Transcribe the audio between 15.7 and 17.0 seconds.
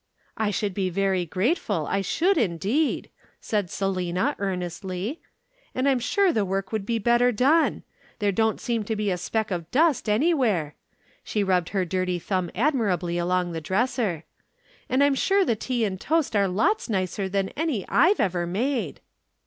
and toast are lots